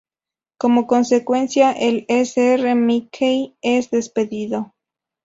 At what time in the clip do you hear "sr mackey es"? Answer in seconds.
2.07-3.91